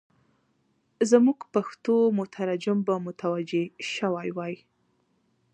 زموږ 1.11 1.39
پښتو 1.53 1.95
مترجم 2.19 2.77
به 2.87 2.95
متوجه 3.05 3.63
شوی 3.93 4.29
وای. 4.37 4.55